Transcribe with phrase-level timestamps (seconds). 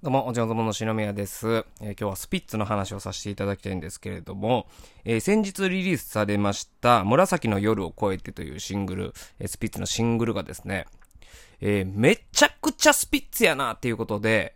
[0.00, 4.68] どうも、お茶の友の篠宮です、えー、今日はスピッツの話をさせていただきたいんですけれども、
[5.04, 10.86] えー、先日リリースされました紫の夜を越えてというシングル、えー、スピッツのシングルがですね、
[11.60, 14.54] えめちゃくちゃスピッツやなっていうことで、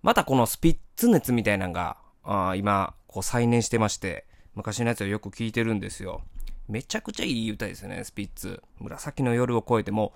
[0.00, 6.22] またこのスピッツ熱みたいなのが、あ今、こう再燃してまして、昔のやつをよく聴いてるんですよ。
[6.66, 8.62] めちゃくちゃいい歌ですよね、スピッツ。
[8.80, 10.14] 紫の夜を越えても、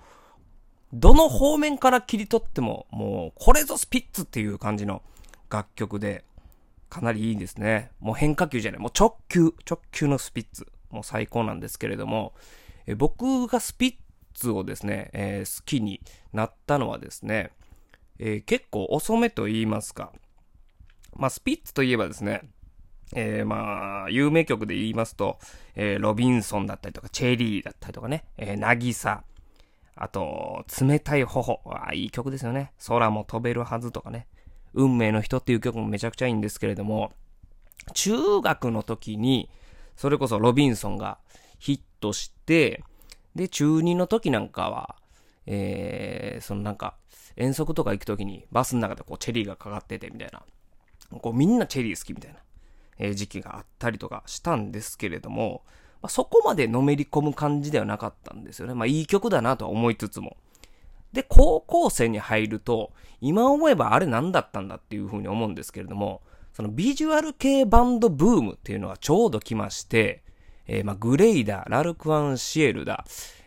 [0.93, 5.01] どの方面から切り取っても、もう、これぞスピッツっていう感じの
[5.49, 6.23] 楽曲で、
[6.89, 7.91] かなりいいですね。
[7.99, 10.67] もう変化球じゃない、もう直球、直球のスピッツ。
[10.89, 12.33] もう最高なんですけれども、
[12.85, 13.95] え僕がスピッ
[14.33, 17.51] ツをですね、えー、好きになったのはですね、
[18.19, 20.13] えー、結構遅めと言いますか。
[21.15, 22.41] まあ、スピッツといえばですね、
[23.13, 25.39] えー、まあ、有名曲で言いますと、
[25.75, 29.23] えー、ロビンソンだったりとか、チェリーだったりとかね、えー、なぎさ、
[29.97, 31.61] あと、冷たい頬。
[31.65, 32.71] あいい曲ですよね。
[32.87, 34.27] 空も飛べるはずとかね。
[34.73, 37.11] 運命の人っていう曲もめちゃくちゃいいんですけれども、
[37.93, 39.49] 中学の時に、
[39.95, 41.17] それこそロビンソンが
[41.57, 42.83] ヒットして、
[43.35, 44.95] で、中2の時なんかは、
[45.45, 46.95] えー、そのなんか、
[47.35, 50.43] 遠足とか行く時にバスの中でこうチェリーがかかっててみたいな。
[51.19, 52.39] こうみんなチェリー好きみたいな、
[52.97, 55.63] えー、時期があったりとかしたんですけれども、
[56.01, 58.73] まあ、そこまでのめり込む感じではなかったんですよね。
[58.73, 60.37] まあいい曲だなとは思いつつも。
[61.13, 66.21] で、高校生に入ると、今思えばあれ何だったんだっていうふうに思うんですけれども、
[66.53, 70.23] そのビジュアル系バンドブームっていうのがちょうど来まして、
[70.67, 73.05] えー、まあグレイだ、ラルクアンシエルだ、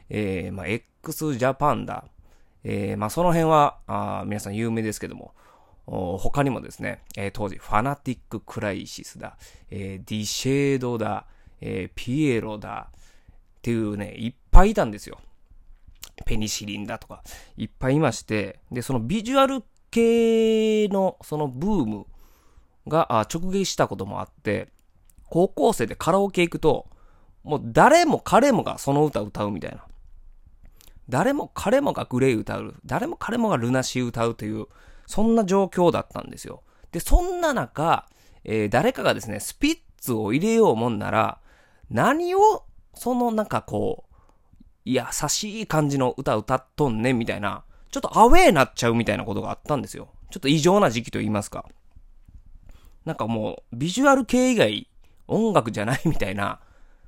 [0.08, 2.04] えー、まあ x ジャパンだ、
[2.64, 5.34] えー、まあその辺は、あ皆さん有名ですけども、
[5.86, 9.36] 他にもですね、えー、当時、ファナティッククライシスだ、
[9.70, 11.26] えー、ディシェードだ、
[11.60, 15.18] えー、ピエロだっていうね、いっぱいいたんですよ。
[16.24, 17.22] ペニシリンだとか、
[17.56, 22.06] いっぱいいまして、で、そのビジュアル系のそのブーム
[22.88, 24.68] が直撃したこともあって、
[25.28, 26.88] 高校生でカラオケ行くと、
[27.42, 29.84] もう誰も彼もがその歌歌うみたいな。
[31.08, 32.74] 誰も彼もがグレイ歌う。
[32.84, 34.66] 誰も彼もがルナシー歌うという、
[35.06, 36.62] そんな状況だったんですよ。
[36.92, 38.06] で、そんな中、
[38.44, 41.40] えー、誰かがですね、スピッツを入れようもんなら、
[41.90, 42.64] 何を、
[42.94, 44.14] そのなんかこう、
[44.84, 50.08] 優しい感じの歌歌っとんねんみたいな、ちょっとアウェーなっちゃうみたいなことがあったんですよ。
[50.30, 51.66] ちょっと異常な時期と言いますか。
[53.04, 54.88] なんかもう、ビジュアル系以外
[55.26, 56.60] 音楽じゃないみたいな、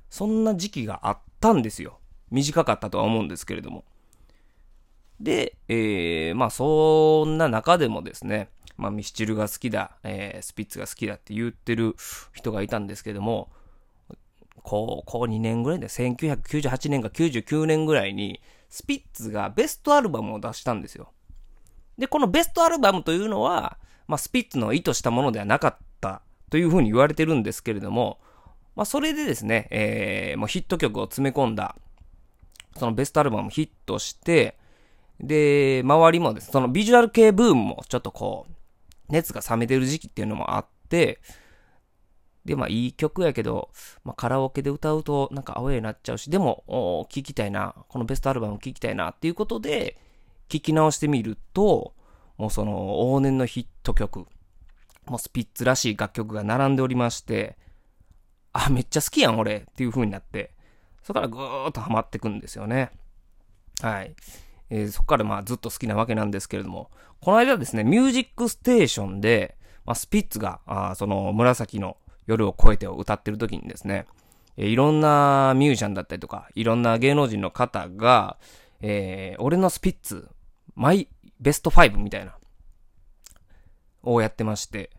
[0.09, 1.99] そんな時期があったんですよ。
[2.31, 3.85] 短かったとは思うんですけれども。
[5.19, 11.95] で、えー、まあそんな中でもですね、まあミスチルが好きだ、えー、スピッツが好きだって言ってる
[12.33, 13.49] 人がいたんですけども、
[14.63, 21.11] 高校2年ぐらいで、1998年か99年ぐらいに、スピッツがベストアルバムを出したんですよ。
[21.97, 28.19] で、このベストアルバムというのは、まあ、スピッツの意図したものではなかったというふうに言われてるんですけれども、
[28.75, 31.75] まあ、それでですね、えー、もうヒット曲を詰め込んだ、
[32.77, 34.57] そのベストアルバムヒットして、
[35.19, 38.53] で、周りもですね、そのビジュアル系ブームもちょっとこう、
[39.09, 41.19] 熱が冷めてる時期っていうのもあって、
[42.45, 43.69] で、まあいい曲やけど、
[44.03, 46.63] まあカラオケで歌うとなんかアウェイになっちゃうし、でも、
[47.09, 49.97] 聴きたいな、このベストアルバム聴きたいなっていうことで、
[50.49, 51.93] 聴き直してみると、
[52.37, 54.25] もうその往年のヒット曲、
[55.05, 57.57] もうスピッツらしい楽曲が並んでおりまして、
[58.51, 60.51] あ、めっちゃ好きやん俺っていう風になって、
[61.03, 62.91] そこからぐーっとハマってくんですよね。
[63.81, 64.15] はい。
[64.69, 66.89] えー、そこからまあずっと好きなわけなんですけれども、
[67.19, 74.05] この間ですね、ミュージックステーションで、まあ、スピッツが、あその紫の夜を越えてを歌ってる時にですね、
[74.57, 78.37] えいろんなミュージシャンだったりとか、いろんな芸能人の方が、
[78.81, 80.29] えー、俺のスピッツ、
[80.75, 81.07] マイ
[81.39, 82.35] ベスト5みたいな、
[84.03, 84.91] をやってまして、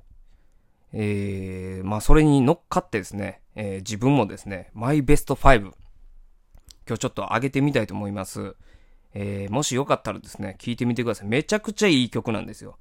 [0.93, 5.73] えー、まあそれに乗っかってですね、えー、自分もですね、マイベスト5、今
[6.87, 8.57] 日ちょっと上げてみたいと思います。
[9.15, 11.29] えー、もしよかったらですね、聞いてみてください。
[11.29, 12.79] めちゃくちゃいい曲なんですよ。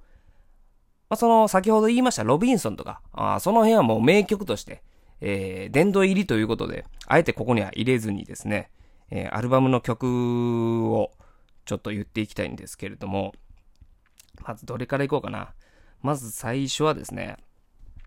[1.13, 4.81] まあ、その、先ほど言いましたロビンソンとか、あその辺はもう名曲として、
[5.21, 8.71] えー、殿堂入りということで、あえてここには入れずにですね、
[9.11, 11.11] えー、アルバムの曲を
[11.65, 13.31] ちょっと言っていきたいんですけれども、
[14.43, 15.53] まずどれからいこうかな。
[16.01, 17.37] まず最初はですね、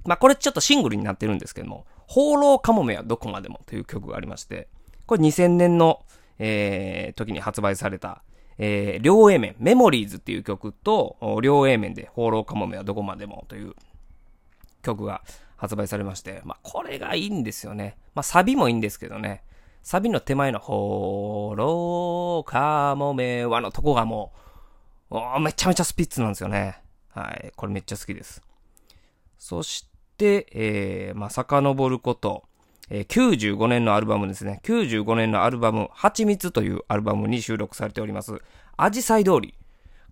[0.04, 4.66] まあこれちょっとシングルになってるんですけども、放浪かもめはどこまでもという曲がありまして、
[5.06, 6.04] これ2000年の、
[6.40, 8.24] えー、時に発売された、
[8.58, 13.74] えー、両 A 面、メモリーズっていう曲と、両 A 面で、放浪かもめはどこまでもという
[14.82, 15.22] 曲が
[15.56, 17.96] 発売されまして、まあ、これがいいんですよね。
[18.14, 19.42] まあ、サビもいいんですけどね。
[19.82, 24.32] サビの手前の、放浪かもめはのとこがも
[25.10, 26.80] う、めちゃめちゃスピッツなんですよね。
[27.10, 27.52] はい。
[27.56, 28.42] これめっちゃ好きです。
[29.38, 32.44] そして、えー、まあ、遡ること、
[32.88, 34.60] えー、95年のアルバムですね。
[34.64, 38.40] 95年のアルバム、蜂蜜というアルバムに収録されております。
[38.76, 39.54] アジサイ通り。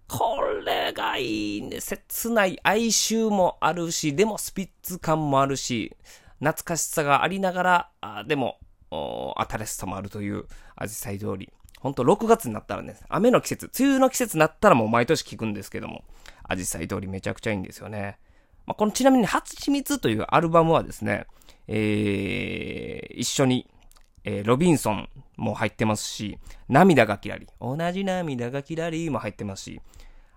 [0.09, 1.81] これがいいね。
[1.81, 5.97] 切ない哀愁もあるし、でもスピッツ感もあるし、
[6.41, 8.59] 懐かしさがありながら、あでも、
[8.91, 10.45] 新しさもあるという
[10.77, 11.53] アジサイ通り。
[11.81, 16.03] ほんと6月になったらね、雨の季節、梅雨の季節になったらもう毎年聞くんですけども、
[16.43, 18.19] アジサイ通りめちゃくちゃいいんですよね。
[18.67, 21.27] まあ、このちなみに、蜂蜜というアルバムはですね、
[21.67, 22.64] えー、
[23.25, 23.67] 一緒に、
[24.25, 26.39] えー、ロビンソンも入ってますし、
[26.69, 29.81] 涙がキラリ、同じ涙がキラリも入ってますし、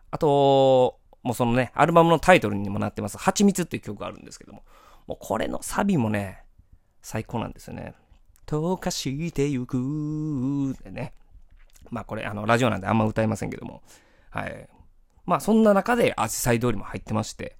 [0.10, 4.64] あと、もうそのね、アルバムのタイトルにもなってます、蜂蜜っていう曲があるんですけども、
[5.06, 6.44] もうこれのサビもね、
[7.02, 7.94] 最高なんですよね。
[8.46, 11.14] 溶かしてゆくってね。
[11.90, 13.84] まあこれ、あの、ラジオなんであんま歌いませんけども。
[14.30, 14.70] はい。
[15.26, 17.58] まあそんな中で、アジサイ通りも入ってまして、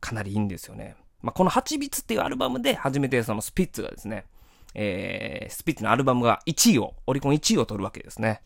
[0.00, 0.94] かなりいいんですよね。
[1.22, 4.26] まあこの蜂蜜っていうアルバムで初めてそのスピッツがですね、
[4.74, 8.42] えー、スピッツのアルバムが1位を、オリコン1位を取るわけですね。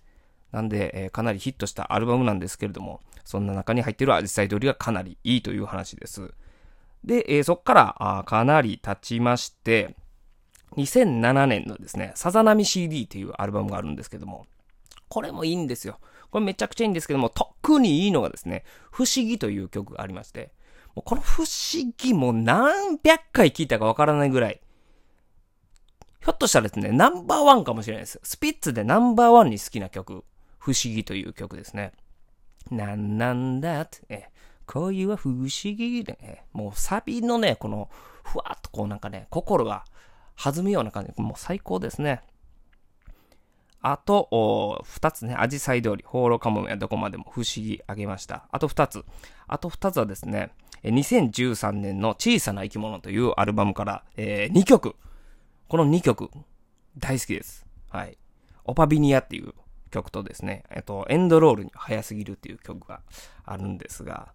[0.52, 6.32] なんで、えー、かなりヒットしたアルバムなんですけれども、そんな中に入っているアジサイ通りがかなりいいという話です。
[7.04, 9.96] で、えー、そっからあかなり経ちまして、
[10.76, 14.46] 2007年のですね、さざ波 CD っていうアルバムがあるんですけども、
[15.08, 15.98] これもいいんですよ。
[16.30, 20.50] これめちゃくちゃいいんですけども、特にいいのがですね、不思議という曲がありまして、
[20.96, 24.60] もうこの不思議も何百回聴いたかわからないぐらい、
[26.20, 28.18] ひょっとしたらですね、ナンバーワンかもしれないです。
[28.24, 30.24] スピッツでナンバーワンに好きな曲、
[30.58, 31.92] 不思議という曲ですね。
[32.70, 34.30] なんなんだって、え、
[34.64, 37.90] 恋は不思議で、ね、もうサビのね、この、
[38.24, 39.84] ふわっとこうなんかね、心が
[40.42, 41.12] 弾むような感じ。
[41.20, 42.22] もう最高ですね。
[43.82, 48.48] あと、二つね、アジサイ通り、放浪かもめはどこまでも不思議あげました。
[48.50, 49.04] あと二つ。
[49.46, 50.50] あと二つはですね、
[50.84, 54.96] 2013年の小さな生き物というアルバムから、えー、2曲。
[55.68, 56.30] この2曲、
[56.98, 57.66] 大好きです。
[57.88, 58.18] はい。
[58.64, 59.54] オパビニアっていう
[59.90, 63.00] 曲とですね、えっと、エンドロールに早すぎるっていう曲が
[63.44, 64.32] あるんですが、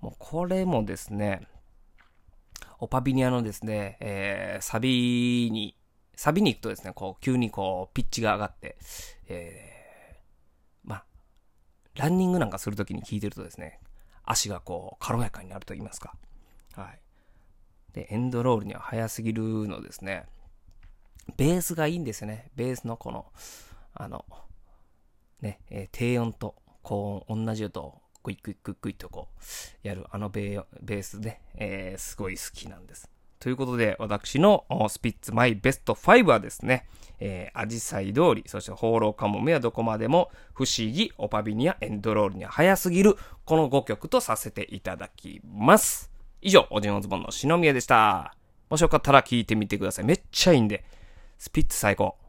[0.00, 1.46] もうこれもですね、
[2.80, 5.76] オパビニアのですね、えー、サビに、
[6.16, 8.76] サビに行くとですね、こう、急にこう、ピッチが上がって、
[9.28, 11.04] えー、まあ、
[11.94, 13.78] ランニングなんかするときに聴いてるとですね、
[14.24, 16.14] 足がこう、軽やかになると言いますか。
[16.74, 16.98] はい。
[17.92, 20.26] で、エンドロールには早すぎるのですね、
[21.36, 22.50] ベースがいいんですよね。
[22.56, 23.26] ベースのこの、
[23.94, 24.24] あの、
[25.40, 29.28] ね、えー、低音と高音同じ音をクイックイックイックイとこ
[29.84, 33.11] う、やるあのベースで、えー、すごい好きなんです。
[33.42, 36.86] ということで、私のスピッツマイベスト5はですね、
[37.18, 46.12] えー、アジサイ通り、そして放浪カモメはどこまでも、不思議、オパビニア、エンドロールには早すぎる、この5曲とさせていただきます。
[46.40, 48.36] 以上、オジノズボンの篠宮でした。
[48.70, 50.04] もしよかったら聞いてみてください。
[50.04, 50.84] めっちゃいいんで、
[51.36, 52.21] スピッツ最高。